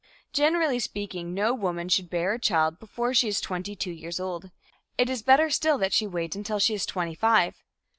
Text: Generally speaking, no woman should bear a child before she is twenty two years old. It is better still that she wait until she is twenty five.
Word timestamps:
Generally 0.33 0.79
speaking, 0.79 1.35
no 1.35 1.53
woman 1.53 1.87
should 1.87 2.09
bear 2.09 2.33
a 2.33 2.39
child 2.39 2.79
before 2.79 3.13
she 3.13 3.27
is 3.27 3.39
twenty 3.39 3.75
two 3.75 3.91
years 3.91 4.19
old. 4.19 4.49
It 4.97 5.11
is 5.11 5.21
better 5.21 5.51
still 5.51 5.77
that 5.77 5.93
she 5.93 6.07
wait 6.07 6.35
until 6.35 6.57
she 6.57 6.73
is 6.73 6.87
twenty 6.87 7.13
five. 7.13 7.63